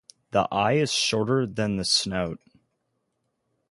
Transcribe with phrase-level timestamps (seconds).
[0.31, 2.39] The eye is shorter than the snout.